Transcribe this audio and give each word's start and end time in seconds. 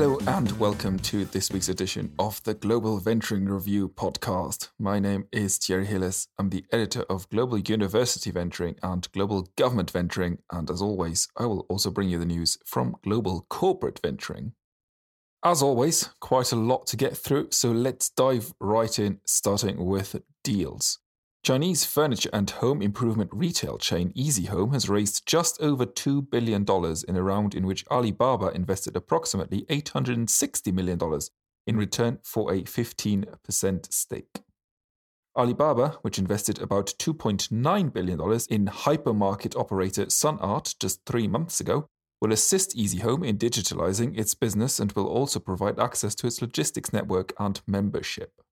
Hello 0.00 0.18
and 0.28 0.50
welcome 0.58 0.98
to 1.00 1.26
this 1.26 1.50
week's 1.50 1.68
edition 1.68 2.14
of 2.18 2.42
the 2.44 2.54
Global 2.54 2.98
Venturing 3.00 3.44
Review 3.44 3.90
podcast. 3.90 4.70
My 4.78 4.98
name 4.98 5.26
is 5.30 5.58
Thierry 5.58 5.86
Heles. 5.86 6.26
I'm 6.38 6.48
the 6.48 6.64
editor 6.72 7.02
of 7.10 7.28
Global 7.28 7.58
University 7.58 8.30
Venturing 8.30 8.76
and 8.82 9.06
Global 9.12 9.50
Government 9.56 9.90
Venturing, 9.90 10.38
and 10.50 10.70
as 10.70 10.80
always, 10.80 11.28
I 11.36 11.44
will 11.44 11.66
also 11.68 11.90
bring 11.90 12.08
you 12.08 12.18
the 12.18 12.24
news 12.24 12.56
from 12.64 12.96
Global 13.04 13.44
Corporate 13.50 14.00
Venturing. 14.02 14.52
As 15.44 15.60
always, 15.60 16.08
quite 16.18 16.50
a 16.50 16.56
lot 16.56 16.86
to 16.86 16.96
get 16.96 17.14
through, 17.14 17.48
so 17.50 17.70
let's 17.70 18.08
dive 18.08 18.54
right 18.58 18.98
in, 18.98 19.20
starting 19.26 19.84
with 19.84 20.22
deals. 20.42 20.98
Chinese 21.42 21.86
furniture 21.86 22.28
and 22.34 22.50
home 22.50 22.82
improvement 22.82 23.30
retail 23.32 23.78
chain 23.78 24.12
Easyhome 24.12 24.74
has 24.74 24.90
raised 24.90 25.26
just 25.26 25.60
over 25.62 25.86
$2 25.86 26.30
billion 26.30 26.66
in 27.08 27.16
a 27.16 27.22
round 27.22 27.54
in 27.54 27.66
which 27.66 27.86
Alibaba 27.90 28.48
invested 28.48 28.94
approximately 28.94 29.62
$860 29.62 30.72
million 30.74 30.98
in 31.66 31.76
return 31.78 32.18
for 32.22 32.52
a 32.52 32.62
15% 32.62 33.92
stake. 33.92 34.42
Alibaba, 35.34 35.98
which 36.02 36.18
invested 36.18 36.60
about 36.60 36.92
$2.9 36.98 37.92
billion 37.92 38.20
in 38.50 38.66
hypermarket 38.66 39.58
operator 39.58 40.06
SunArt 40.06 40.78
just 40.78 41.06
three 41.06 41.26
months 41.26 41.58
ago, 41.58 41.86
will 42.20 42.32
assist 42.32 42.76
Easyhome 42.76 43.26
in 43.26 43.38
digitalizing 43.38 44.18
its 44.18 44.34
business 44.34 44.78
and 44.78 44.92
will 44.92 45.06
also 45.06 45.40
provide 45.40 45.78
access 45.78 46.14
to 46.16 46.26
its 46.26 46.42
logistics 46.42 46.92
network 46.92 47.32
and 47.38 47.62
membership. 47.66 48.42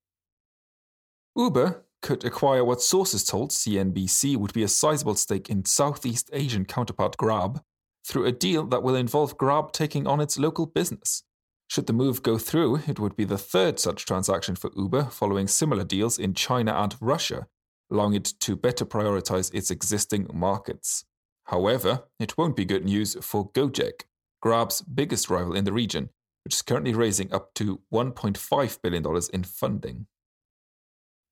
Uber 1.36 1.84
could 2.00 2.24
acquire 2.24 2.64
what 2.64 2.82
sources 2.82 3.24
told 3.24 3.50
CNBC 3.50 4.36
would 4.36 4.52
be 4.52 4.62
a 4.62 4.68
sizable 4.68 5.14
stake 5.14 5.50
in 5.50 5.64
Southeast 5.64 6.30
Asian 6.32 6.64
counterpart 6.64 7.16
Grab 7.16 7.62
through 8.04 8.24
a 8.24 8.32
deal 8.32 8.64
that 8.66 8.82
will 8.82 8.94
involve 8.94 9.36
Grab 9.36 9.72
taking 9.72 10.06
on 10.06 10.20
its 10.20 10.38
local 10.38 10.66
business. 10.66 11.24
Should 11.68 11.86
the 11.86 11.92
move 11.92 12.22
go 12.22 12.38
through, 12.38 12.80
it 12.86 12.98
would 12.98 13.14
be 13.14 13.24
the 13.24 13.36
third 13.36 13.78
such 13.78 14.06
transaction 14.06 14.56
for 14.56 14.70
Uber 14.74 15.04
following 15.04 15.46
similar 15.46 15.84
deals 15.84 16.18
in 16.18 16.32
China 16.32 16.72
and 16.72 16.96
Russia, 17.00 17.46
allowing 17.90 18.14
it 18.14 18.32
to 18.40 18.56
better 18.56 18.86
prioritize 18.86 19.52
its 19.54 19.70
existing 19.70 20.28
markets. 20.32 21.04
However, 21.44 22.04
it 22.18 22.38
won't 22.38 22.56
be 22.56 22.64
good 22.64 22.84
news 22.84 23.16
for 23.20 23.50
Gojek, 23.52 24.04
Grab's 24.40 24.80
biggest 24.82 25.28
rival 25.28 25.54
in 25.54 25.64
the 25.64 25.72
region, 25.72 26.08
which 26.44 26.54
is 26.54 26.62
currently 26.62 26.94
raising 26.94 27.32
up 27.32 27.52
to 27.54 27.80
$1.5 27.92 28.82
billion 28.82 29.04
in 29.32 29.44
funding. 29.44 30.06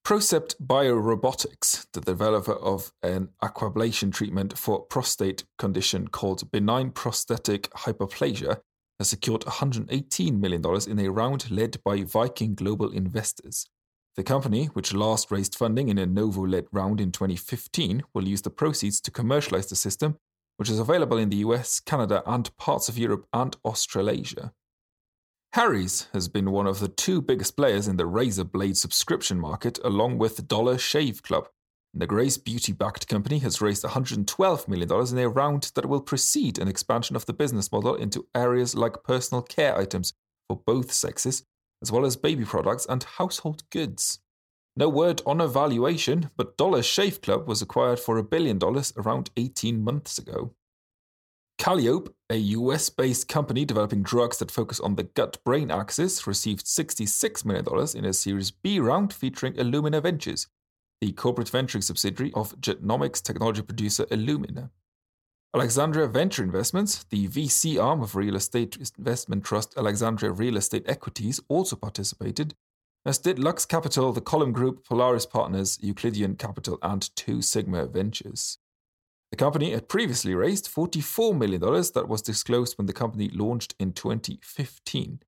Procept 0.06 0.64
Biorobotics, 0.64 1.88
the 1.92 2.00
developer 2.00 2.52
of 2.52 2.92
an 3.02 3.30
aquablation 3.42 4.14
treatment 4.14 4.56
for 4.56 4.82
prostate 4.82 5.42
condition 5.58 6.06
called 6.06 6.48
benign 6.52 6.92
prostatic 6.92 7.68
hyperplasia, 7.72 8.60
has 9.00 9.08
secured 9.08 9.40
$118 9.40 10.38
million 10.38 10.62
in 10.86 11.04
a 11.04 11.10
round 11.10 11.50
led 11.50 11.82
by 11.82 12.04
Viking 12.04 12.54
Global 12.54 12.92
Investors. 12.92 13.66
The 14.14 14.22
company, 14.22 14.66
which 14.66 14.94
last 14.94 15.32
raised 15.32 15.56
funding 15.56 15.88
in 15.88 15.98
a 15.98 16.06
Novo 16.06 16.46
led 16.46 16.66
round 16.70 17.00
in 17.00 17.10
2015, 17.10 18.04
will 18.14 18.28
use 18.28 18.42
the 18.42 18.50
proceeds 18.50 19.00
to 19.00 19.10
commercialize 19.10 19.66
the 19.66 19.74
system, 19.74 20.18
which 20.56 20.70
is 20.70 20.78
available 20.78 21.18
in 21.18 21.30
the 21.30 21.38
US, 21.38 21.80
Canada, 21.80 22.22
and 22.26 22.56
parts 22.58 22.88
of 22.88 22.96
Europe 22.96 23.26
and 23.32 23.56
Australasia. 23.64 24.52
Harry's 25.56 26.06
has 26.12 26.28
been 26.28 26.50
one 26.50 26.66
of 26.66 26.80
the 26.80 26.88
two 26.88 27.22
biggest 27.22 27.56
players 27.56 27.88
in 27.88 27.96
the 27.96 28.04
razor 28.04 28.44
blade 28.44 28.76
subscription 28.76 29.40
market, 29.40 29.78
along 29.82 30.18
with 30.18 30.46
Dollar 30.46 30.76
Shave 30.76 31.22
Club. 31.22 31.48
The 31.94 32.06
Grace 32.06 32.36
Beauty 32.36 32.74
backed 32.74 33.08
company 33.08 33.38
has 33.38 33.62
raised 33.62 33.82
$112 33.82 34.68
million 34.68 34.92
in 34.92 35.18
a 35.18 35.30
round 35.30 35.72
that 35.74 35.86
will 35.86 36.02
precede 36.02 36.58
an 36.58 36.68
expansion 36.68 37.16
of 37.16 37.24
the 37.24 37.32
business 37.32 37.72
model 37.72 37.94
into 37.94 38.26
areas 38.34 38.74
like 38.74 39.03
personal 39.03 39.41
care 39.41 39.75
items 39.78 40.12
for 40.47 40.60
both 40.66 40.92
sexes, 40.92 41.42
as 41.81 41.91
well 41.91 42.04
as 42.04 42.16
baby 42.16 42.44
products 42.44 42.84
and 42.84 43.04
household 43.04 43.62
goods. 43.70 44.19
No 44.76 44.91
word 44.91 45.22
on 45.25 45.41
a 45.41 45.48
valuation, 45.48 46.28
but 46.36 46.58
Dollar 46.58 46.82
Shave 46.82 47.22
Club 47.22 47.48
was 47.48 47.62
acquired 47.62 47.98
for 47.98 48.19
a 48.19 48.22
billion 48.22 48.58
dollars 48.58 48.92
around 48.98 49.31
18 49.38 49.82
months 49.82 50.19
ago. 50.19 50.52
Kallyope, 51.59 52.12
a 52.28 52.37
US 52.37 52.91
based 52.91 53.28
company 53.28 53.65
developing 53.65 54.03
drugs 54.03 54.39
that 54.39 54.50
focus 54.50 54.78
on 54.78 54.97
the 54.97 55.05
gut 55.05 55.43
brain 55.44 55.71
axis, 55.71 56.27
received 56.27 56.67
$66 56.67 57.44
million 57.44 57.65
in 57.94 58.05
a 58.05 58.12
Series 58.12 58.50
B 58.50 58.78
round 58.78 59.12
featuring 59.12 59.55
Illumina 59.55 60.03
Ventures, 60.03 60.49
the 61.00 61.12
corporate 61.12 61.49
venturing 61.49 61.83
subsidiary 61.83 62.33
of 62.34 62.56
genomics 62.61 63.22
technology 63.22 63.62
producer 63.62 64.05
Illumina. 64.06 64.71
Alexandria 65.55 66.06
Venture 66.06 66.43
Investments, 66.43 67.05
the 67.05 67.28
VC 67.28 67.83
arm 67.83 68.03
of 68.03 68.15
real 68.15 68.37
estate 68.37 68.77
investment 68.99 69.43
trust 69.43 69.73
Alexandria 69.78 70.31
Real 70.31 70.59
Estate 70.59 70.84
Equities, 70.87 71.41
also 71.49 71.77
participated, 71.77 72.55
as 73.06 73.17
did 73.17 73.38
Lux 73.38 73.65
Capital, 73.65 74.12
the 74.12 74.21
Column 74.21 74.53
Group, 74.53 74.84
Polaris 74.84 75.25
Partners, 75.25 75.78
Euclidean 75.81 76.37
Capital, 76.37 76.78
and 76.83 77.09
Two 77.17 77.41
Sigma 77.41 77.87
Ventures. 77.87 78.59
The 79.31 79.37
company 79.37 79.72
had 79.72 79.88
previously 79.88 80.34
raised 80.34 80.72
$44 80.72 81.37
million 81.37 81.60
that 81.60 82.06
was 82.09 82.22
disclosed 82.22 82.78
when 82.78 82.87
the 82.87 82.92
company 82.92 83.28
launched 83.28 83.75
in 83.78 83.92
2015. 83.92 85.20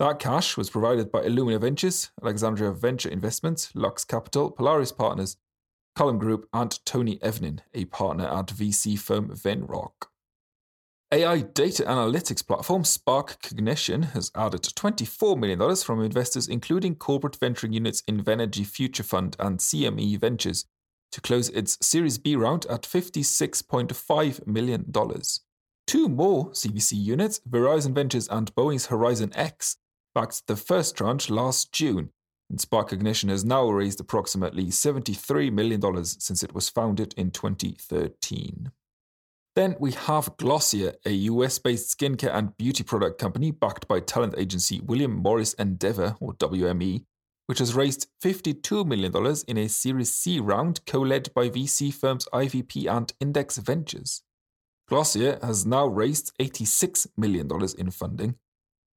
That 0.00 0.18
cash 0.18 0.56
was 0.56 0.70
provided 0.70 1.12
by 1.12 1.20
Illumina 1.20 1.60
Ventures, 1.60 2.10
Alexandria 2.22 2.72
Venture 2.72 3.10
Investments, 3.10 3.70
Lux 3.74 4.04
Capital, 4.04 4.50
Polaris 4.50 4.92
Partners, 4.92 5.36
Column 5.94 6.18
Group, 6.18 6.48
and 6.52 6.84
Tony 6.86 7.18
Evnin, 7.18 7.60
a 7.74 7.84
partner 7.84 8.26
at 8.26 8.46
VC 8.46 8.98
firm 8.98 9.28
Venrock. 9.28 10.08
AI 11.12 11.40
data 11.40 11.82
analytics 11.82 12.46
platform 12.46 12.84
Spark 12.84 13.42
Cognition 13.42 14.02
has 14.14 14.30
added 14.36 14.62
$24 14.62 15.36
million 15.36 15.76
from 15.76 16.02
investors, 16.02 16.46
including 16.46 16.94
corporate 16.94 17.36
venturing 17.36 17.72
units 17.72 18.02
Invenergy 18.02 18.64
Future 18.64 19.02
Fund 19.02 19.36
and 19.40 19.58
CME 19.58 20.18
Ventures, 20.20 20.66
to 21.12 21.20
close 21.20 21.48
its 21.50 21.78
Series 21.84 22.18
B 22.18 22.36
round 22.36 22.66
at 22.66 22.82
$56.5 22.82 24.46
million. 24.46 24.92
Two 25.86 26.08
more 26.08 26.50
CVC 26.50 26.92
units, 26.92 27.40
Verizon 27.48 27.94
Ventures 27.94 28.28
and 28.28 28.54
Boeing's 28.54 28.86
Horizon 28.86 29.32
X, 29.34 29.76
backed 30.14 30.46
the 30.46 30.56
first 30.56 30.96
tranche 30.96 31.30
last 31.30 31.72
June, 31.72 32.10
and 32.48 32.60
Spark 32.60 32.90
Cognition 32.90 33.28
has 33.28 33.44
now 33.44 33.68
raised 33.68 34.00
approximately 34.00 34.66
$73 34.66 35.52
million 35.52 36.04
since 36.04 36.42
it 36.42 36.54
was 36.54 36.68
founded 36.68 37.14
in 37.16 37.30
2013. 37.30 38.70
Then 39.56 39.76
we 39.80 39.92
have 39.92 40.36
Glossier, 40.36 40.94
a 41.04 41.10
US 41.10 41.58
based 41.58 41.98
skincare 41.98 42.34
and 42.34 42.56
beauty 42.56 42.84
product 42.84 43.20
company 43.20 43.50
backed 43.50 43.88
by 43.88 44.00
talent 44.00 44.34
agency 44.38 44.80
William 44.80 45.12
Morris 45.12 45.54
Endeavor, 45.54 46.16
or 46.20 46.34
WME, 46.34 47.04
which 47.50 47.58
has 47.58 47.74
raised 47.74 48.06
$52 48.22 48.86
million 48.86 49.12
in 49.48 49.58
a 49.58 49.68
Series 49.68 50.12
C 50.12 50.38
round 50.38 50.86
co 50.86 51.00
led 51.00 51.34
by 51.34 51.48
VC 51.48 51.92
firms 51.92 52.28
IVP 52.32 52.88
and 52.88 53.12
Index 53.18 53.58
Ventures. 53.58 54.22
Glossier 54.88 55.36
has 55.42 55.66
now 55.66 55.84
raised 55.84 56.32
$86 56.38 57.08
million 57.16 57.48
in 57.76 57.90
funding, 57.90 58.36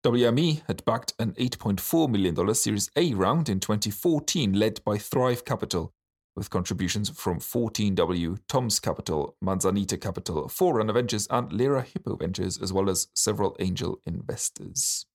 WME 0.05 0.61
had 0.67 0.85
backed 0.85 1.13
an 1.17 1.31
$8.4 1.31 2.07
million 2.07 2.53
Series 2.53 2.91
A 2.95 3.15
round 3.15 3.49
in 3.49 3.59
2014 3.59 4.53
led 4.53 4.83
by 4.83 4.99
Thrive 4.99 5.45
Capital, 5.45 5.91
with 6.35 6.51
contributions 6.51 7.09
from 7.09 7.39
14W, 7.39 8.37
Tom's 8.47 8.79
Capital, 8.79 9.35
Manzanita 9.41 9.97
Capital, 9.97 10.47
Forerunner 10.47 10.93
Ventures, 10.93 11.25
and 11.31 11.49
Lerer 11.51 11.85
Hippeau 11.85 12.19
Ventures, 12.19 12.61
as 12.61 12.71
well 12.71 12.87
as 12.87 13.07
several 13.15 13.55
angel 13.59 13.99
investors. 14.05 15.07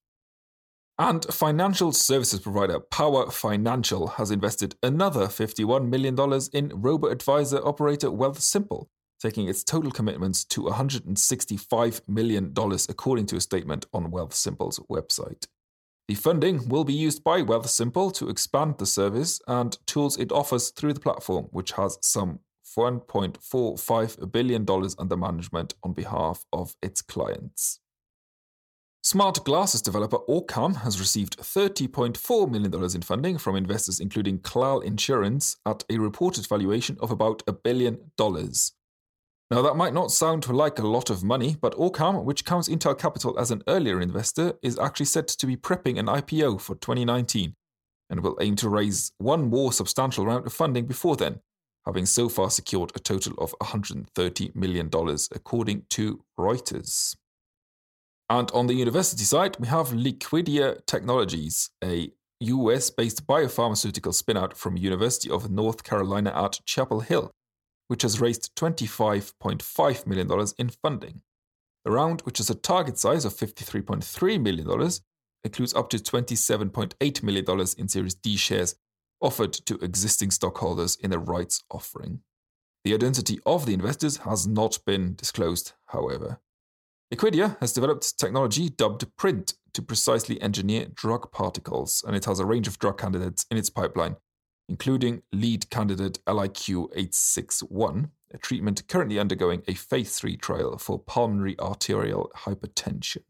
And 1.01 1.25
financial 1.27 1.93
services 1.93 2.41
provider 2.41 2.81
Power 2.81 3.31
Financial 3.31 4.09
has 4.09 4.33
invested 4.33 4.75
another 4.83 5.27
$51 5.27 5.89
million 5.89 6.17
in 6.53 6.73
robo 6.81 7.06
advisor 7.06 7.65
operator 7.65 8.09
Wealthsimple, 8.09 8.87
taking 9.21 9.47
its 9.47 9.62
total 9.62 9.93
commitments 9.93 10.45
to 10.47 10.62
$165 10.62 12.09
million, 12.09 12.53
according 12.89 13.27
to 13.27 13.37
a 13.37 13.41
statement 13.41 13.87
on 13.93 14.11
Wealthsimple's 14.11 14.81
website. 14.91 15.47
The 16.09 16.17
funding 16.17 16.69
will 16.69 16.85
be 16.85 16.95
used 16.95 17.23
by 17.23 17.43
Wealthsimple 17.43 18.12
to 18.15 18.29
expand 18.29 18.79
the 18.79 18.87
service 18.87 19.41
and 19.47 19.79
tools 19.87 20.19
it 20.19 20.33
offers 20.33 20.71
through 20.71 20.94
the 20.94 21.01
platform, 21.01 21.44
which 21.53 21.73
has 21.73 21.97
some 22.03 22.41
$1.45 22.77 24.33
billion 24.33 24.67
under 24.99 25.17
management 25.17 25.75
on 25.85 25.93
behalf 25.93 26.44
of 26.53 26.75
its 26.83 27.03
clients. 27.03 27.79
Smart 29.03 29.45
glasses 29.45 29.81
developer 29.81 30.19
Orcam 30.29 30.83
has 30.83 30.99
received 30.99 31.39
$30.4 31.39 32.50
million 32.50 32.95
in 32.95 33.03
funding 33.03 33.39
from 33.39 33.56
investors 33.56 34.00
including 34.00 34.41
Clal 34.41 34.81
Insurance 34.81 35.56
at 35.65 35.85
a 35.89 35.99
reported 35.99 36.47
valuation 36.47 36.97
of 37.00 37.11
about 37.11 37.43
a 37.47 37.53
billion 37.53 38.11
dollars. 38.17 38.73
Now, 39.50 39.62
that 39.62 39.77
might 39.77 39.95
not 39.95 40.11
sound 40.11 40.47
like 40.49 40.79
a 40.79 40.87
lot 40.87 41.09
of 41.09 41.25
money, 41.25 41.56
but 41.59 41.75
Orcam, 41.77 42.25
which 42.25 42.45
counts 42.45 42.69
Intel 42.69 42.99
Capital 42.99 43.39
as 43.39 43.50
an 43.50 43.62
earlier 43.67 43.99
investor, 43.99 44.55
is 44.62 44.79
actually 44.79 45.06
set 45.06 45.27
to 45.29 45.47
be 45.47 45.56
prepping 45.56 45.99
an 45.99 46.06
IPO 46.06 46.61
for 46.61 46.75
2019 46.75 47.55
and 48.11 48.21
will 48.21 48.37
aim 48.43 48.56
to 48.56 48.69
raise 48.69 49.12
one 49.17 49.49
more 49.49 49.73
substantial 49.73 50.27
round 50.27 50.47
of 50.47 50.53
funding 50.53 50.85
before 50.87 51.17
then, 51.17 51.41
having 51.87 52.05
so 52.05 52.29
far 52.29 52.51
secured 52.51 52.93
a 52.94 52.99
total 52.99 53.33
of 53.39 53.55
$130 53.62 54.55
million, 54.55 54.91
according 55.33 55.85
to 55.89 56.23
Reuters. 56.39 57.17
And 58.31 58.51
on 58.51 58.67
the 58.67 58.75
university 58.75 59.25
side, 59.25 59.57
we 59.59 59.69
have 59.69 59.89
Liquidia 59.89 60.85
Technologies, 60.87 61.71
a 61.83 62.13
US 62.41 62.91
based 62.91 63.27
biopharmaceutical 63.27 64.13
spinout 64.13 64.55
from 64.55 64.77
University 64.77 65.31
of 65.31 65.51
North 65.51 65.83
Carolina 65.83 66.33
at 66.35 66.61
Chapel 66.67 67.01
Hill, 67.01 67.33
which 67.89 68.03
has 68.03 68.21
raised 68.21 68.55
$25.5 68.55 70.07
million 70.07 70.47
in 70.59 70.69
funding. 70.69 71.23
The 71.85 71.91
round, 71.91 72.21
which 72.23 72.39
has 72.39 72.51
a 72.51 72.55
target 72.55 72.99
size 72.99 73.25
of 73.25 73.35
$53.3 73.35 74.41
million, 74.41 74.91
includes 75.43 75.75
up 75.75 75.89
to 75.91 75.97
$27.8 75.97 77.23
million 77.23 77.45
in 77.79 77.89
Series 77.89 78.15
D 78.15 78.37
shares 78.37 78.75
offered 79.21 79.53
to 79.53 79.77
existing 79.77 80.31
stockholders 80.31 80.97
in 80.97 81.13
a 81.13 81.19
rights 81.19 81.65
offering. 81.71 82.21
The 82.85 82.95
identity 82.95 83.41
of 83.45 83.67
the 83.67 83.75
investors 83.75 84.19
has 84.19 84.47
not 84.47 84.79
been 84.87 85.15
disclosed, 85.15 85.73
however. 85.87 86.41
Liquidia 87.12 87.58
has 87.60 87.72
developed 87.72 88.19
technology 88.19 88.69
dubbed 88.69 89.16
PRINT 89.16 89.55
to 89.72 89.81
precisely 89.81 90.40
engineer 90.43 90.88
drug 90.93 91.32
particles, 91.32 92.05
and 92.06 92.14
it 92.14 92.26
has 92.26 92.38
a 92.38 92.44
range 92.44 92.69
of 92.69 92.78
drug 92.78 92.99
candidates 92.99 93.46
in 93.50 93.56
its 93.56 93.70
pipeline, 93.70 94.16
including 94.69 95.22
lead 95.32 95.70
candidate 95.70 96.19
LIQ 96.26 96.88
861, 96.93 98.10
a 98.34 98.37
treatment 98.37 98.87
currently 98.88 99.19
undergoing 99.19 99.62
a 99.66 99.72
phase 99.72 100.19
3 100.19 100.37
trial 100.37 100.76
for 100.76 100.99
pulmonary 100.99 101.58
arterial 101.58 102.31
hypertension. 102.37 103.22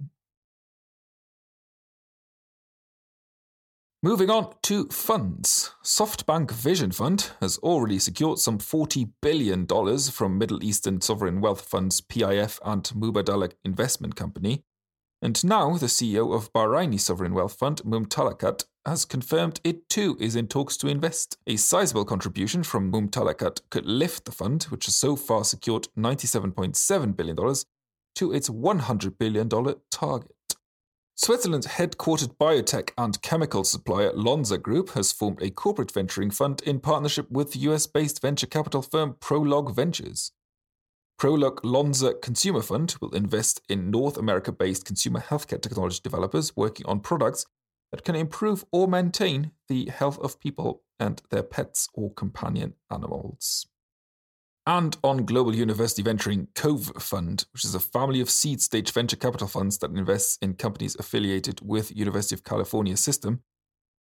Moving 4.00 4.30
on 4.30 4.54
to 4.62 4.86
funds. 4.90 5.72
SoftBank 5.82 6.52
Vision 6.52 6.92
Fund 6.92 7.32
has 7.40 7.58
already 7.58 7.98
secured 7.98 8.38
some 8.38 8.58
$40 8.58 9.10
billion 9.20 9.66
from 9.66 10.38
Middle 10.38 10.62
Eastern 10.62 11.00
sovereign 11.00 11.40
wealth 11.40 11.62
funds 11.62 12.00
PIF 12.00 12.60
and 12.64 12.84
Mubadala 12.94 13.50
Investment 13.64 14.14
Company. 14.14 14.62
And 15.20 15.42
now 15.44 15.76
the 15.78 15.86
CEO 15.86 16.32
of 16.32 16.52
Bahraini 16.52 17.00
Sovereign 17.00 17.34
Wealth 17.34 17.58
Fund, 17.58 17.82
Mumtalakat, 17.84 18.66
has 18.86 19.04
confirmed 19.04 19.60
it 19.64 19.88
too 19.88 20.16
is 20.20 20.36
in 20.36 20.46
talks 20.46 20.76
to 20.76 20.86
invest. 20.86 21.36
A 21.48 21.56
sizable 21.56 22.04
contribution 22.04 22.62
from 22.62 22.92
Mumtalakat 22.92 23.62
could 23.68 23.84
lift 23.84 24.26
the 24.26 24.30
fund, 24.30 24.62
which 24.70 24.86
has 24.86 24.94
so 24.94 25.16
far 25.16 25.42
secured 25.42 25.88
$97.7 25.98 27.16
billion, 27.16 27.36
to 28.14 28.32
its 28.32 28.48
$100 28.48 29.18
billion 29.18 29.48
target. 29.90 30.30
Switzerland's 31.20 31.66
headquartered 31.66 32.36
biotech 32.36 32.90
and 32.96 33.20
chemical 33.22 33.64
supplier 33.64 34.12
Lonza 34.12 34.56
Group 34.56 34.90
has 34.90 35.10
formed 35.10 35.42
a 35.42 35.50
corporate 35.50 35.90
venturing 35.90 36.30
fund 36.30 36.62
in 36.62 36.78
partnership 36.78 37.28
with 37.28 37.56
US 37.56 37.88
based 37.88 38.22
venture 38.22 38.46
capital 38.46 38.82
firm 38.82 39.14
Prolog 39.14 39.74
Ventures. 39.74 40.30
Prolog 41.20 41.58
Lonza 41.64 42.14
Consumer 42.22 42.62
Fund 42.62 42.94
will 43.00 43.10
invest 43.16 43.60
in 43.68 43.90
North 43.90 44.16
America 44.16 44.52
based 44.52 44.84
consumer 44.84 45.18
healthcare 45.18 45.60
technology 45.60 45.98
developers 46.04 46.54
working 46.54 46.86
on 46.86 47.00
products 47.00 47.46
that 47.90 48.04
can 48.04 48.14
improve 48.14 48.64
or 48.70 48.86
maintain 48.86 49.50
the 49.66 49.86
health 49.86 50.20
of 50.20 50.38
people 50.38 50.82
and 51.00 51.20
their 51.30 51.42
pets 51.42 51.88
or 51.94 52.12
companion 52.14 52.74
animals 52.92 53.66
and 54.68 54.98
on 55.02 55.24
Global 55.24 55.56
University 55.56 56.02
Venturing 56.02 56.46
Cove 56.54 56.92
Fund, 56.98 57.46
which 57.54 57.64
is 57.64 57.74
a 57.74 57.80
family 57.80 58.20
of 58.20 58.28
seed 58.28 58.60
stage 58.60 58.92
venture 58.92 59.16
capital 59.16 59.48
funds 59.48 59.78
that 59.78 59.92
invests 59.92 60.36
in 60.42 60.52
companies 60.52 60.94
affiliated 60.98 61.58
with 61.62 61.96
University 61.96 62.34
of 62.34 62.44
California 62.44 62.94
system, 62.98 63.40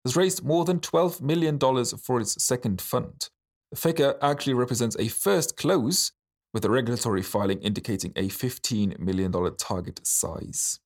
has 0.04 0.16
raised 0.16 0.44
more 0.44 0.64
than 0.64 0.80
$12 0.80 1.20
million 1.20 1.56
for 1.60 2.20
its 2.20 2.42
second 2.42 2.80
fund. 2.80 3.30
The 3.70 3.78
figure 3.78 4.16
actually 4.20 4.54
represents 4.54 4.96
a 4.98 5.06
first 5.06 5.56
close, 5.56 6.10
with 6.52 6.64
a 6.64 6.70
regulatory 6.70 7.22
filing 7.22 7.60
indicating 7.60 8.12
a 8.16 8.28
$15 8.28 8.98
million 8.98 9.30
target 9.56 10.00
size. 10.04 10.80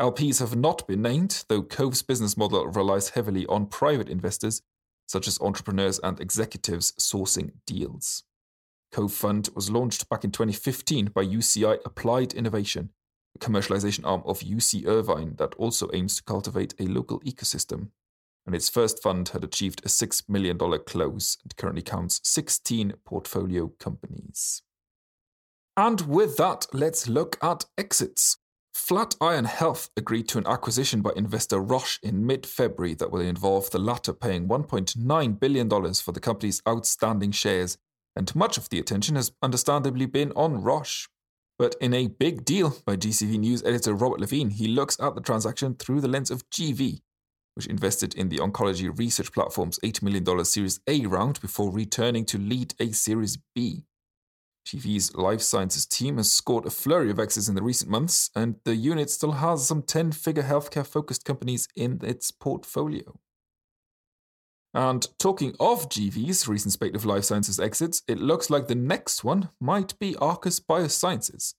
LPs 0.00 0.40
have 0.40 0.56
not 0.56 0.88
been 0.88 1.02
named, 1.02 1.44
though 1.48 1.62
Cove's 1.62 2.02
business 2.02 2.36
model 2.36 2.66
relies 2.66 3.10
heavily 3.10 3.46
on 3.46 3.66
private 3.66 4.08
investors, 4.08 4.62
such 5.06 5.28
as 5.28 5.40
entrepreneurs 5.40 6.00
and 6.00 6.20
executives 6.20 6.92
sourcing 6.98 7.52
deals. 7.64 8.24
Cove 8.92 9.12
Fund 9.12 9.48
was 9.54 9.70
launched 9.70 10.08
back 10.08 10.24
in 10.24 10.32
2015 10.32 11.06
by 11.06 11.24
UCI 11.24 11.78
Applied 11.84 12.32
Innovation, 12.32 12.90
a 13.36 13.38
commercialization 13.38 14.04
arm 14.04 14.22
of 14.24 14.40
UC 14.40 14.86
Irvine 14.86 15.34
that 15.36 15.54
also 15.54 15.88
aims 15.92 16.16
to 16.16 16.22
cultivate 16.24 16.74
a 16.78 16.86
local 16.86 17.20
ecosystem. 17.20 17.88
And 18.46 18.54
its 18.54 18.68
first 18.68 19.02
fund 19.02 19.28
had 19.28 19.44
achieved 19.44 19.84
a 19.84 19.88
$6 19.88 20.28
million 20.28 20.58
close 20.58 21.36
and 21.42 21.56
currently 21.56 21.82
counts 21.82 22.20
16 22.24 22.94
portfolio 23.04 23.68
companies. 23.78 24.62
And 25.76 26.00
with 26.02 26.36
that, 26.38 26.66
let's 26.72 27.08
look 27.08 27.38
at 27.42 27.66
exits. 27.78 28.38
Flatiron 28.74 29.44
Health 29.44 29.90
agreed 29.96 30.26
to 30.28 30.38
an 30.38 30.46
acquisition 30.46 31.00
by 31.00 31.12
investor 31.14 31.60
Roche 31.60 31.98
in 32.02 32.26
mid 32.26 32.44
February 32.44 32.94
that 32.94 33.12
will 33.12 33.20
involve 33.20 33.70
the 33.70 33.78
latter 33.78 34.12
paying 34.12 34.48
$1.9 34.48 35.40
billion 35.40 35.68
for 35.94 36.12
the 36.12 36.20
company's 36.20 36.62
outstanding 36.66 37.30
shares 37.30 37.78
and 38.16 38.34
much 38.34 38.58
of 38.58 38.68
the 38.68 38.78
attention 38.78 39.16
has 39.16 39.32
understandably 39.42 40.06
been 40.06 40.32
on 40.32 40.62
Roche. 40.62 41.08
But 41.58 41.74
in 41.80 41.92
a 41.92 42.08
big 42.08 42.44
deal 42.44 42.76
by 42.86 42.96
GCV 42.96 43.38
News 43.38 43.62
editor 43.62 43.92
Robert 43.92 44.20
Lavine, 44.20 44.52
he 44.52 44.66
looks 44.66 44.98
at 45.00 45.14
the 45.14 45.20
transaction 45.20 45.74
through 45.74 46.00
the 46.00 46.08
lens 46.08 46.30
of 46.30 46.48
GV, 46.50 47.00
which 47.54 47.66
invested 47.66 48.14
in 48.14 48.30
the 48.30 48.38
oncology 48.38 48.96
research 48.98 49.32
platform's 49.32 49.78
$8 49.80 50.02
million 50.02 50.44
Series 50.44 50.80
A 50.86 51.06
round 51.06 51.40
before 51.40 51.70
returning 51.70 52.24
to 52.26 52.38
lead 52.38 52.74
a 52.80 52.92
Series 52.92 53.38
B. 53.54 53.84
GV's 54.66 55.14
life 55.14 55.40
sciences 55.40 55.86
team 55.86 56.16
has 56.16 56.32
scored 56.32 56.66
a 56.66 56.70
flurry 56.70 57.10
of 57.10 57.18
exits 57.18 57.48
in 57.48 57.54
the 57.54 57.62
recent 57.62 57.90
months, 57.90 58.30
and 58.34 58.56
the 58.64 58.76
unit 58.76 59.10
still 59.10 59.32
has 59.32 59.66
some 59.66 59.82
10 59.82 60.12
figure 60.12 60.42
healthcare 60.42 60.86
focused 60.86 61.24
companies 61.24 61.66
in 61.76 62.00
its 62.02 62.30
portfolio. 62.30 63.18
And 64.72 65.06
talking 65.18 65.56
of 65.58 65.88
GV's 65.88 66.46
recent 66.46 66.72
spate 66.72 66.94
of 66.94 67.04
life 67.04 67.24
sciences 67.24 67.58
exits, 67.58 68.02
it 68.06 68.18
looks 68.18 68.50
like 68.50 68.68
the 68.68 68.74
next 68.74 69.24
one 69.24 69.50
might 69.60 69.98
be 69.98 70.14
Arcus 70.16 70.60
Biosciences. 70.60 71.54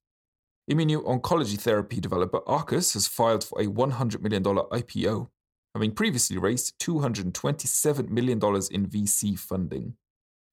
Immuno-oncology 0.72 1.60
therapy 1.60 2.00
developer 2.00 2.40
Arcus 2.48 2.94
has 2.94 3.08
filed 3.08 3.44
for 3.44 3.60
a 3.60 3.66
$100 3.66 4.22
million 4.22 4.44
IPO, 4.44 5.28
having 5.76 5.92
previously 5.92 6.38
raised 6.38 6.80
$227 6.80 8.10
million 8.10 8.38
in 8.38 8.88
VC 8.88 9.38
funding. 9.38 9.96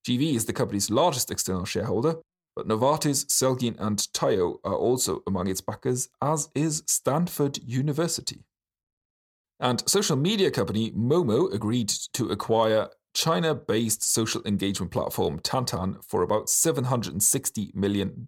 GV 0.04 0.34
is 0.34 0.46
the 0.46 0.52
company's 0.52 0.90
largest 0.90 1.30
external 1.30 1.64
shareholder, 1.64 2.16
but 2.56 2.66
Novartis, 2.66 3.26
Celgene, 3.26 3.76
and 3.78 3.98
Taiho 3.98 4.56
are 4.64 4.74
also 4.74 5.22
among 5.28 5.46
its 5.46 5.60
backers, 5.60 6.08
as 6.20 6.48
is 6.56 6.82
Stanford 6.86 7.58
University. 7.64 8.42
And 9.60 9.82
social 9.88 10.16
media 10.16 10.50
company 10.50 10.92
Momo 10.92 11.52
agreed 11.52 11.88
to 12.12 12.30
acquire 12.30 12.88
China 13.14 13.54
based 13.54 14.02
social 14.02 14.40
engagement 14.44 14.92
platform 14.92 15.40
Tantan 15.40 15.96
for 16.04 16.22
about 16.22 16.46
$760 16.46 17.74
million, 17.74 18.24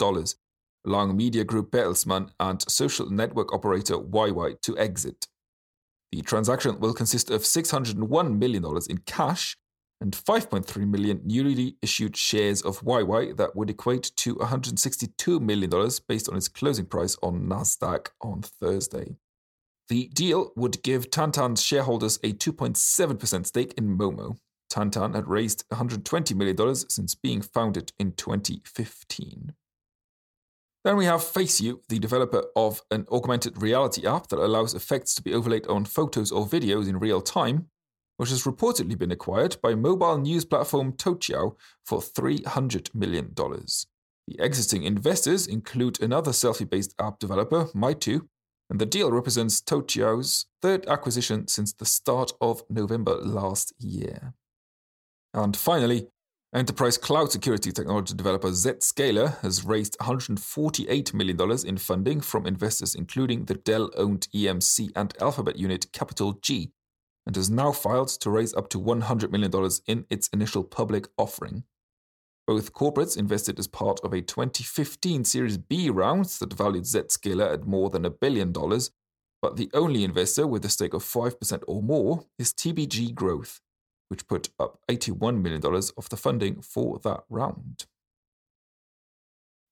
allowing 0.85 1.17
media 1.17 1.45
group 1.45 1.71
Bertelsmann 1.71 2.31
and 2.41 2.69
social 2.69 3.09
network 3.09 3.53
operator 3.53 3.99
YY 3.99 4.61
to 4.63 4.77
exit. 4.79 5.29
The 6.11 6.23
transaction 6.23 6.81
will 6.81 6.93
consist 6.93 7.31
of 7.31 7.43
$601 7.43 8.39
million 8.39 8.65
in 8.89 8.99
cash 8.99 9.57
and 10.01 10.13
5.3 10.13 10.89
million 10.89 11.21
newly 11.25 11.77
issued 11.83 12.17
shares 12.17 12.63
of 12.63 12.81
YY 12.81 13.37
that 13.37 13.55
would 13.55 13.71
equate 13.71 14.11
to 14.17 14.35
$162 14.37 15.41
million 15.41 15.71
based 16.09 16.29
on 16.29 16.37
its 16.37 16.49
closing 16.49 16.87
price 16.87 17.17
on 17.23 17.47
Nasdaq 17.47 18.09
on 18.21 18.43
Thursday. 18.43 19.15
The 19.91 20.07
deal 20.15 20.53
would 20.55 20.85
give 20.85 21.11
Tantan's 21.11 21.61
shareholders 21.61 22.21
a 22.23 22.33
2.7% 22.33 23.45
stake 23.45 23.75
in 23.77 23.99
Momo. 23.99 24.37
Tantan 24.73 25.17
had 25.17 25.27
raised 25.27 25.69
$120 25.71 26.37
million 26.37 26.77
since 26.89 27.17
being 27.17 27.43
founded 27.43 27.93
in 27.99 28.13
2015. 28.13 29.53
Then 30.85 30.97
we 30.97 31.07
have 31.07 31.23
FaceU, 31.23 31.81
the 31.89 31.99
developer 31.99 32.45
of 32.55 32.83
an 32.93 33.05
augmented 33.11 33.61
reality 33.61 34.07
app 34.07 34.29
that 34.29 34.39
allows 34.39 34.75
effects 34.75 35.13
to 35.17 35.23
be 35.23 35.35
overlaid 35.35 35.67
on 35.67 35.85
photos 35.85 36.31
or 36.31 36.47
videos 36.47 36.89
in 36.89 37.01
real 37.01 37.21
time, 37.21 37.67
which 38.17 38.31
has 38.31 38.45
reportedly 38.45 38.97
been 38.97 39.11
acquired 39.11 39.57
by 39.61 39.75
mobile 39.75 40.19
news 40.19 40.45
platform 40.45 40.93
Toutiao 40.93 41.57
for 41.85 41.99
$300 41.99 42.95
million. 42.95 43.35
The 43.35 44.37
existing 44.39 44.85
investors 44.85 45.49
include 45.49 46.01
another 46.01 46.31
selfie 46.31 46.71
based 46.71 46.95
app 47.01 47.19
developer, 47.19 47.65
Meitu, 47.75 48.29
and 48.71 48.79
the 48.79 48.87
deal 48.87 49.11
represents 49.11 49.61
Toutiao's 49.61 50.47
third 50.63 50.87
acquisition 50.87 51.49
since 51.49 51.73
the 51.73 51.85
start 51.85 52.33
of 52.41 52.63
November 52.71 53.17
last 53.17 53.73
year. 53.81 54.33
And 55.35 55.57
finally, 55.57 56.09
enterprise 56.55 56.97
cloud 56.97 57.33
security 57.33 57.73
technology 57.73 58.15
developer 58.15 58.51
Zscaler 58.51 59.41
has 59.41 59.65
raised 59.65 59.99
$148 59.99 61.13
million 61.13 61.67
in 61.67 61.77
funding 61.79 62.21
from 62.21 62.47
investors 62.47 62.95
including 62.95 63.47
the 63.47 63.55
Dell 63.55 63.91
owned 63.97 64.29
EMC 64.33 64.93
and 64.95 65.15
Alphabet 65.21 65.57
unit 65.57 65.93
Capital 65.93 66.35
G, 66.41 66.71
and 67.27 67.35
has 67.35 67.51
now 67.51 67.73
filed 67.73 68.09
to 68.09 68.31
raise 68.31 68.55
up 68.55 68.69
to 68.71 68.81
$100 68.81 69.31
million 69.33 69.53
in 69.89 70.07
its 70.11 70.29
initial 70.29 70.63
public 70.63 71.09
offering. 71.19 71.65
Both 72.51 72.73
corporates 72.73 73.17
invested 73.17 73.61
as 73.61 73.69
part 73.69 74.01
of 74.03 74.13
a 74.13 74.23
2015 74.23 75.23
Series 75.23 75.57
B 75.57 75.89
round 75.89 76.25
that 76.41 76.53
valued 76.53 76.83
Zscaler 76.83 77.53
at 77.53 77.65
more 77.65 77.91
than 77.91 78.05
a 78.05 78.11
billion 78.11 78.51
dollars, 78.51 78.91
but 79.41 79.57
the 79.57 79.71
only 79.73 80.03
investor 80.03 80.49
with 80.49 80.65
a 80.65 80.69
stake 80.69 80.93
of 80.93 81.05
5% 81.05 81.63
or 81.69 81.81
more 81.81 82.25
is 82.41 82.53
TBG 82.53 83.15
Growth, 83.15 83.61
which 84.09 84.27
put 84.27 84.49
up 84.59 84.81
$81 84.91 85.41
million 85.41 85.65
of 85.65 86.09
the 86.09 86.17
funding 86.17 86.61
for 86.61 86.99
that 87.05 87.21
round. 87.29 87.87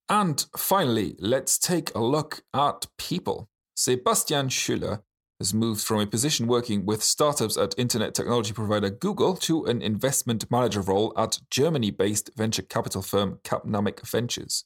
And 0.09 0.47
finally, 0.57 1.17
let's 1.19 1.59
take 1.59 1.93
a 1.97 2.01
look 2.01 2.45
at 2.55 2.87
people. 2.97 3.49
Sebastian 3.75 4.51
Schüller 4.51 5.03
has 5.39 5.55
moved 5.55 5.81
from 5.81 6.01
a 6.01 6.07
position 6.07 6.47
working 6.47 6.85
with 6.85 7.03
startups 7.03 7.57
at 7.57 7.79
internet 7.79 8.15
technology 8.15 8.53
provider 8.53 8.91
Google 8.91 9.37
to 9.37 9.65
an 9.67 9.83
investment 9.83 10.51
manager 10.51 10.81
role 10.81 11.13
at 11.17 11.39
Germany 11.51 11.91
based 11.91 12.31
venture 12.37 12.63
capital 12.63 13.03
firm 13.03 13.39
Capnamic 13.45 14.07
Ventures. 14.07 14.65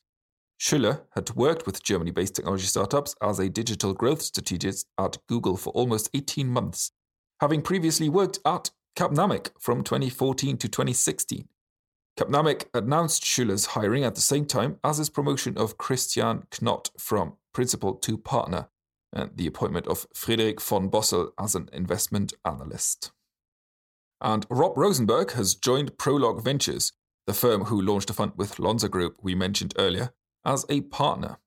Schüller 0.59 1.03
had 1.15 1.35
worked 1.35 1.67
with 1.67 1.83
Germany 1.83 2.11
based 2.11 2.37
technology 2.37 2.67
startups 2.67 3.15
as 3.21 3.39
a 3.39 3.51
digital 3.51 3.93
growth 3.93 4.23
strategist 4.23 4.87
at 4.99 5.19
Google 5.27 5.57
for 5.57 5.71
almost 5.71 6.09
18 6.15 6.49
months, 6.49 6.93
having 7.41 7.61
previously 7.61 8.09
worked 8.09 8.39
at 8.47 8.71
Capnamic 8.97 9.51
from 9.59 9.83
2014 9.83 10.57
to 10.57 10.69
2016. 10.69 11.49
Capnamic 12.19 12.67
announced 12.75 13.25
Schüller's 13.25 13.67
hiring 13.67 14.05
at 14.05 14.15
the 14.15 14.21
same 14.21 14.47
time 14.47 14.79
as 14.85 14.99
his 14.99 15.11
promotion 15.11 15.57
of 15.59 15.79
Christian 15.79 16.45
Knott 16.61 16.91
from 16.99 17.35
principal 17.53 17.95
to 17.95 18.17
partner 18.17 18.69
and 19.13 19.31
the 19.37 19.47
appointment 19.47 19.87
of 19.87 20.07
Friedrich 20.15 20.61
von 20.61 20.89
Bossel 20.89 21.31
as 21.39 21.55
an 21.55 21.69
investment 21.73 22.33
analyst. 22.45 23.13
And 24.21 24.47
Rob 24.49 24.77
Rosenberg 24.77 25.33
has 25.33 25.55
joined 25.55 25.97
Prolog 25.99 26.43
Ventures, 26.43 26.93
the 27.27 27.35
firm 27.35 27.65
who 27.65 27.81
launched 27.81 28.11
a 28.11 28.13
fund 28.13 28.33
with 28.37 28.57
Lonza 28.59 28.89
Group 28.89 29.17
we 29.23 29.35
mentioned 29.35 29.75
earlier, 29.77 30.11
as 30.45 30.65
a 30.69 30.81
partner. 30.83 31.39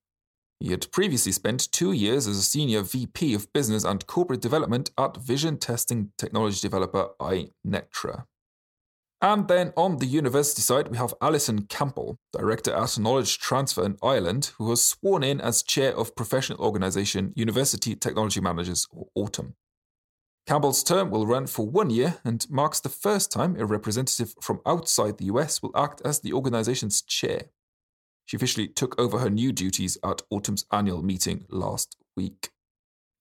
He 0.60 0.72
had 0.72 0.92
previously 0.92 1.32
spent 1.32 1.72
two 1.72 1.92
years 1.92 2.28
as 2.28 2.38
a 2.38 2.44
senior 2.44 2.82
VP 2.82 3.34
of 3.34 3.52
business 3.52 3.84
and 3.84 4.08
corporate 4.08 4.42
development 4.42 4.92
at 4.98 5.18
vision 5.18 5.58
testing 5.58 6.12
technology 6.18 6.60
developer 6.62 7.10
EyeNetra. 7.20 8.26
And 9.22 9.48
then 9.48 9.74
on 9.78 9.98
the 9.98 10.06
university 10.06 10.62
side, 10.62 10.90
we 10.90 10.98
have 10.98 11.14
Alison 11.22 11.64
Campbell, 11.68 12.20
director 12.34 12.74
at 12.74 13.00
Knowledge 13.00 13.40
Transfer 13.40 13.86
in 13.86 13.98
Ireland, 14.04 14.52
who 14.58 14.66
was 14.66 14.86
sworn 14.86 15.24
in 15.24 15.40
as 15.42 15.64
chair 15.64 15.96
of 15.96 16.16
professional 16.16 16.60
organisation 16.60 17.34
University 17.36 17.96
Technology 17.96 18.42
Managers, 18.42 18.88
or 18.92 19.08
AUTM. 19.18 19.54
Campbell's 20.46 20.84
term 20.84 21.10
will 21.10 21.26
run 21.26 21.48
for 21.48 21.66
one 21.66 21.90
year 21.90 22.18
and 22.24 22.46
marks 22.52 22.80
the 22.80 22.90
first 22.90 23.32
time 23.32 23.56
a 23.58 23.66
representative 23.66 24.36
from 24.42 24.62
outside 24.66 25.18
the 25.18 25.26
US 25.26 25.62
will 25.62 25.76
act 25.76 26.02
as 26.06 26.20
the 26.20 26.34
organisation's 26.34 27.02
chair. 27.02 27.46
She 28.26 28.38
officially 28.38 28.68
took 28.68 29.00
over 29.00 29.20
her 29.20 29.30
new 29.30 29.52
duties 29.52 29.98
at 30.04 30.22
AUTM's 30.32 30.66
annual 30.72 31.02
meeting 31.02 31.46
last 31.50 31.98
week. 32.16 32.50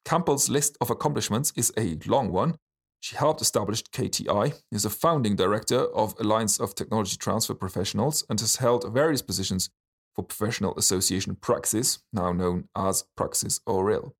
Campbell's 0.05 0.51
list 0.51 0.77
of 0.83 0.91
accomplishments 0.91 1.53
is 1.57 1.73
a 1.79 1.97
long 2.07 2.31
one, 2.31 2.57
she 3.05 3.17
helped 3.17 3.43
establish 3.43 3.83
KTI, 3.83 4.63
is 4.73 4.87
a 4.87 4.91
founding 4.91 5.37
director 5.37 5.95
of 5.95 6.15
Alliance 6.19 6.59
of 6.59 6.75
Technology 6.75 7.19
Transfer 7.19 7.53
Professionals, 7.53 8.25
and 8.31 8.41
has 8.41 8.57
held 8.57 8.91
various 8.95 9.21
positions 9.21 9.69
for 10.15 10.25
Professional 10.25 10.75
Association 10.79 11.37
Praxis, 11.37 11.99
now 12.15 12.33
known 12.33 12.67
as 12.75 13.05
Praxis 13.15 13.61
AURIL. 13.67 14.15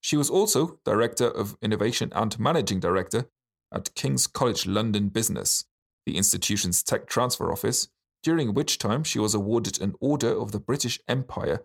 She 0.00 0.16
was 0.16 0.30
also 0.30 0.78
Director 0.86 1.26
of 1.26 1.58
Innovation 1.60 2.10
and 2.14 2.40
Managing 2.40 2.80
Director 2.80 3.28
at 3.70 3.94
King's 3.94 4.26
College 4.26 4.66
London 4.66 5.10
Business, 5.10 5.66
the 6.06 6.16
institution's 6.16 6.82
tech 6.82 7.06
transfer 7.06 7.52
office, 7.52 7.88
during 8.22 8.54
which 8.54 8.78
time 8.78 9.04
she 9.04 9.18
was 9.18 9.34
awarded 9.34 9.82
an 9.82 9.96
Order 10.00 10.34
of 10.34 10.50
the 10.50 10.60
British 10.60 10.98
Empire 11.08 11.60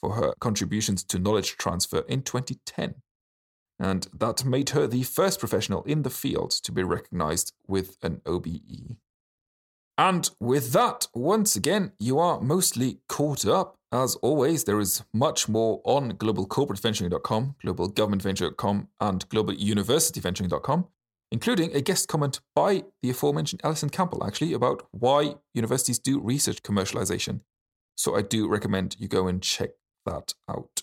for 0.00 0.14
her 0.14 0.32
contributions 0.38 1.02
to 1.02 1.18
knowledge 1.18 1.56
transfer 1.56 2.04
in 2.06 2.22
2010 2.22 3.02
and 3.78 4.08
that 4.12 4.44
made 4.44 4.70
her 4.70 4.86
the 4.86 5.02
first 5.02 5.40
professional 5.40 5.82
in 5.84 6.02
the 6.02 6.10
field 6.10 6.50
to 6.50 6.72
be 6.72 6.82
recognized 6.82 7.52
with 7.66 7.96
an 8.02 8.20
OBE. 8.26 8.96
And 9.96 10.28
with 10.40 10.72
that, 10.72 11.06
once 11.14 11.54
again, 11.54 11.92
you 11.98 12.18
are 12.18 12.40
mostly 12.40 12.98
caught 13.08 13.46
up. 13.46 13.76
As 13.92 14.16
always, 14.16 14.64
there 14.64 14.80
is 14.80 15.04
much 15.12 15.48
more 15.48 15.80
on 15.84 16.12
globalcorporateventuring.com, 16.12 17.54
globalgovernmentventure.com, 17.64 18.88
and 19.00 19.28
globaluniversityventuring.com, 19.28 20.86
including 21.30 21.76
a 21.76 21.80
guest 21.80 22.08
comment 22.08 22.40
by 22.56 22.84
the 23.02 23.10
aforementioned 23.10 23.60
Alison 23.62 23.88
Campbell, 23.88 24.24
actually, 24.24 24.52
about 24.52 24.84
why 24.90 25.36
universities 25.52 26.00
do 26.00 26.18
research 26.18 26.64
commercialization. 26.64 27.40
So 27.96 28.16
I 28.16 28.22
do 28.22 28.48
recommend 28.48 28.96
you 28.98 29.06
go 29.06 29.28
and 29.28 29.40
check 29.40 29.70
that 30.06 30.34
out. 30.50 30.82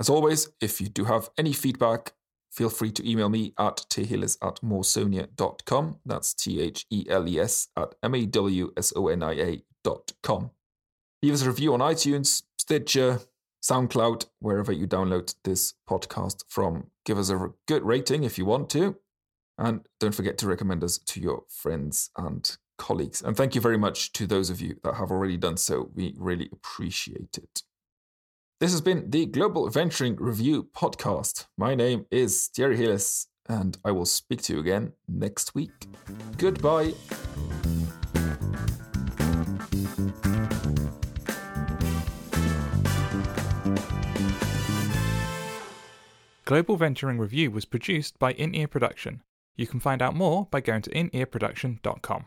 As 0.00 0.08
always, 0.08 0.48
if 0.62 0.80
you 0.80 0.88
do 0.88 1.04
have 1.04 1.28
any 1.36 1.52
feedback, 1.52 2.14
feel 2.50 2.70
free 2.70 2.90
to 2.92 3.08
email 3.08 3.28
me 3.28 3.52
at 3.58 3.84
theles 3.90 4.38
at 4.42 4.56
mawsonia.com. 4.62 5.98
That's 6.06 6.32
T 6.32 6.58
H 6.58 6.86
E 6.90 7.04
L 7.08 7.28
E 7.28 7.38
S 7.38 7.68
at 7.76 7.94
M 8.02 8.14
A 8.14 8.24
W 8.24 8.72
S 8.78 8.94
O 8.96 9.08
N 9.08 9.22
I 9.22 9.32
A 9.32 9.62
dot 9.84 10.12
com. 10.22 10.52
Leave 11.22 11.34
us 11.34 11.42
a 11.42 11.48
review 11.48 11.74
on 11.74 11.80
iTunes, 11.80 12.44
Stitcher, 12.58 13.20
SoundCloud, 13.62 14.26
wherever 14.38 14.72
you 14.72 14.86
download 14.86 15.34
this 15.44 15.74
podcast 15.88 16.44
from. 16.48 16.86
Give 17.04 17.18
us 17.18 17.28
a 17.28 17.52
good 17.68 17.84
rating 17.84 18.24
if 18.24 18.38
you 18.38 18.46
want 18.46 18.70
to. 18.70 18.96
And 19.58 19.82
don't 19.98 20.14
forget 20.14 20.38
to 20.38 20.46
recommend 20.46 20.82
us 20.82 20.96
to 20.96 21.20
your 21.20 21.42
friends 21.46 22.10
and 22.16 22.56
colleagues. 22.78 23.20
And 23.20 23.36
thank 23.36 23.54
you 23.54 23.60
very 23.60 23.76
much 23.76 24.12
to 24.14 24.26
those 24.26 24.48
of 24.48 24.62
you 24.62 24.80
that 24.82 24.94
have 24.94 25.10
already 25.10 25.36
done 25.36 25.58
so. 25.58 25.90
We 25.94 26.14
really 26.16 26.48
appreciate 26.50 27.36
it. 27.36 27.62
This 28.60 28.72
has 28.72 28.82
been 28.82 29.08
the 29.08 29.24
Global 29.24 29.70
Venturing 29.70 30.16
Review 30.16 30.68
podcast. 30.76 31.46
My 31.56 31.74
name 31.74 32.04
is 32.10 32.50
Thierry 32.54 32.76
Heles, 32.76 33.28
and 33.48 33.78
I 33.86 33.90
will 33.90 34.04
speak 34.04 34.42
to 34.42 34.52
you 34.52 34.60
again 34.60 34.92
next 35.08 35.54
week. 35.54 35.70
Goodbye. 36.36 36.92
Global 46.44 46.76
Venturing 46.76 47.16
Review 47.16 47.50
was 47.50 47.64
produced 47.64 48.18
by 48.18 48.32
In 48.32 48.54
Ear 48.54 48.68
Production. 48.68 49.22
You 49.56 49.66
can 49.66 49.80
find 49.80 50.02
out 50.02 50.14
more 50.14 50.48
by 50.50 50.60
going 50.60 50.82
to 50.82 50.90
inearproduction.com. 50.90 52.26